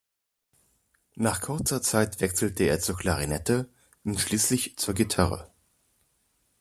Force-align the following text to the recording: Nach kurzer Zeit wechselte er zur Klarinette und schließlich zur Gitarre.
Nach 1.13 1.41
kurzer 1.41 1.79
Zeit 1.83 2.21
wechselte 2.21 2.63
er 2.63 2.79
zur 2.79 2.97
Klarinette 2.97 3.69
und 4.03 4.19
schließlich 4.19 4.75
zur 4.77 4.95
Gitarre. 4.95 5.51